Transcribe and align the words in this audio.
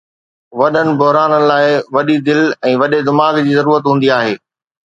وڏن 0.59 0.87
بحرانن 0.99 1.43
لاءِ 1.49 1.67
وڏي 1.95 2.15
دل 2.27 2.41
۽ 2.71 2.73
وڏي 2.81 2.99
دماغ 3.09 3.33
جي 3.45 3.51
ضرورت 3.59 3.83
هوندي 3.91 4.09
آهي. 4.21 4.35